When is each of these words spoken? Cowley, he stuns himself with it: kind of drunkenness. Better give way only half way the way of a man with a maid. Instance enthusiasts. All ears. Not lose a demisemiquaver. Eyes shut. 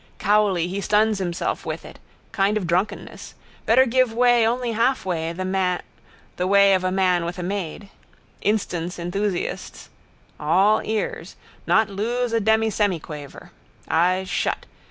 Cowley, 0.17 0.67
he 0.67 0.81
stuns 0.81 1.19
himself 1.19 1.63
with 1.63 1.85
it: 1.85 1.99
kind 2.31 2.57
of 2.57 2.65
drunkenness. 2.65 3.35
Better 3.67 3.85
give 3.85 4.11
way 4.13 4.47
only 4.47 4.71
half 4.71 5.05
way 5.05 5.31
the 5.31 6.47
way 6.47 6.73
of 6.73 6.83
a 6.83 6.91
man 6.91 7.23
with 7.23 7.37
a 7.37 7.43
maid. 7.43 7.89
Instance 8.41 8.97
enthusiasts. 8.97 9.91
All 10.39 10.81
ears. 10.83 11.35
Not 11.67 11.87
lose 11.87 12.33
a 12.33 12.39
demisemiquaver. 12.41 13.51
Eyes 13.91 14.27
shut. 14.27 14.65